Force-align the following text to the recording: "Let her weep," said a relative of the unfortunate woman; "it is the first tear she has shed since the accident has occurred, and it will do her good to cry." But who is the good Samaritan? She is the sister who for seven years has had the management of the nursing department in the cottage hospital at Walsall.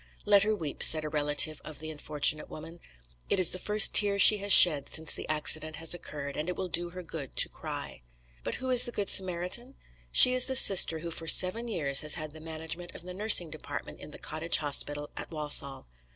"Let 0.25 0.41
her 0.41 0.55
weep," 0.55 0.81
said 0.81 1.05
a 1.05 1.09
relative 1.09 1.61
of 1.63 1.77
the 1.77 1.91
unfortunate 1.91 2.49
woman; 2.49 2.79
"it 3.29 3.39
is 3.39 3.51
the 3.51 3.59
first 3.59 3.93
tear 3.93 4.17
she 4.17 4.39
has 4.39 4.51
shed 4.51 4.89
since 4.89 5.13
the 5.13 5.29
accident 5.29 5.75
has 5.75 5.93
occurred, 5.93 6.35
and 6.35 6.49
it 6.49 6.55
will 6.55 6.67
do 6.69 6.89
her 6.89 7.03
good 7.03 7.35
to 7.35 7.49
cry." 7.49 8.01
But 8.43 8.55
who 8.55 8.71
is 8.71 8.87
the 8.87 8.91
good 8.91 9.11
Samaritan? 9.11 9.75
She 10.11 10.33
is 10.33 10.45
the 10.47 10.55
sister 10.55 10.97
who 11.01 11.11
for 11.11 11.27
seven 11.27 11.67
years 11.67 12.01
has 12.01 12.15
had 12.15 12.33
the 12.33 12.39
management 12.41 12.95
of 12.95 13.03
the 13.03 13.13
nursing 13.13 13.51
department 13.51 13.99
in 13.99 14.09
the 14.09 14.17
cottage 14.17 14.57
hospital 14.57 15.11
at 15.15 15.29
Walsall. 15.29 15.85